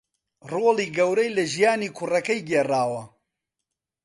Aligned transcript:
رۆڵی 0.51 0.87
گەورەی 0.97 1.33
لە 1.37 1.43
ژیانی 1.53 1.89
کوڕەکەی 1.97 2.45
گێڕاوە 2.49 3.03